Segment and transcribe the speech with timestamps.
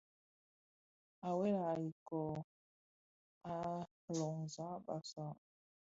[1.27, 2.35] À wela kifog,
[3.53, 3.53] à
[4.17, 5.35] lômzàg bàsàg.